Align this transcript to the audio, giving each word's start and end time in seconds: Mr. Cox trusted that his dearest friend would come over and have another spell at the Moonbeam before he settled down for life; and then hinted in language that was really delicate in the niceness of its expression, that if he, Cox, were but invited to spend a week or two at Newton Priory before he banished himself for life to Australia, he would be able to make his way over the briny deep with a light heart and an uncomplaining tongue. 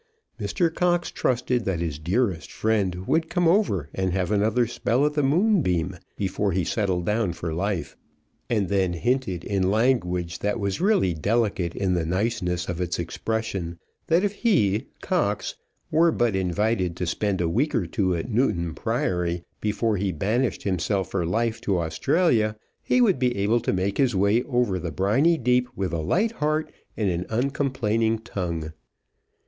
Mr. 0.39 0.73
Cox 0.73 1.11
trusted 1.11 1.63
that 1.65 1.79
his 1.79 1.99
dearest 1.99 2.51
friend 2.51 3.05
would 3.05 3.29
come 3.29 3.47
over 3.47 3.87
and 3.93 4.13
have 4.13 4.31
another 4.31 4.65
spell 4.65 5.05
at 5.05 5.13
the 5.13 5.21
Moonbeam 5.21 5.95
before 6.17 6.53
he 6.53 6.63
settled 6.63 7.05
down 7.05 7.33
for 7.33 7.53
life; 7.53 7.95
and 8.49 8.67
then 8.67 8.93
hinted 8.93 9.43
in 9.43 9.69
language 9.69 10.39
that 10.39 10.59
was 10.59 10.81
really 10.81 11.13
delicate 11.13 11.75
in 11.75 11.93
the 11.93 12.03
niceness 12.03 12.67
of 12.67 12.81
its 12.81 12.97
expression, 12.97 13.77
that 14.07 14.23
if 14.23 14.33
he, 14.33 14.87
Cox, 15.03 15.53
were 15.91 16.11
but 16.11 16.35
invited 16.35 16.95
to 16.95 17.05
spend 17.05 17.39
a 17.39 17.47
week 17.47 17.75
or 17.75 17.85
two 17.85 18.15
at 18.15 18.27
Newton 18.27 18.73
Priory 18.73 19.43
before 19.59 19.97
he 19.97 20.11
banished 20.11 20.63
himself 20.63 21.11
for 21.11 21.27
life 21.27 21.61
to 21.61 21.77
Australia, 21.77 22.55
he 22.81 23.01
would 23.01 23.19
be 23.19 23.37
able 23.37 23.59
to 23.59 23.71
make 23.71 23.99
his 23.99 24.15
way 24.15 24.41
over 24.45 24.79
the 24.79 24.91
briny 24.91 25.37
deep 25.37 25.69
with 25.75 25.93
a 25.93 25.99
light 26.01 26.31
heart 26.31 26.71
and 26.97 27.11
an 27.11 27.27
uncomplaining 27.29 28.17
tongue. 28.17 28.73